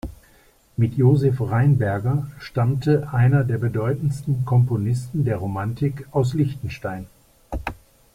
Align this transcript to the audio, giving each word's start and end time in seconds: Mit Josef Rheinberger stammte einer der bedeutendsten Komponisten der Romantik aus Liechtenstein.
Mit 0.77 0.95
Josef 0.97 1.39
Rheinberger 1.41 2.25
stammte 2.39 3.13
einer 3.13 3.43
der 3.43 3.59
bedeutendsten 3.59 4.45
Komponisten 4.45 5.25
der 5.25 5.37
Romantik 5.37 6.07
aus 6.11 6.33
Liechtenstein. 6.33 7.05